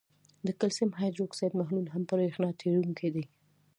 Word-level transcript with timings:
د 0.45 0.47
کلسیم 0.59 0.89
هایدروکساید 0.99 1.53
محلول 1.59 1.87
هم 1.93 2.03
برېښنا 2.09 2.49
تیروونکی 2.61 3.09
دی. 3.15 3.25